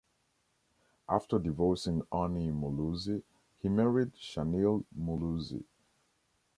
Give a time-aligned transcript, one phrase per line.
[1.07, 3.21] After divorcing Annie Muluzi,
[3.61, 5.63] he married Shanil Muluzi.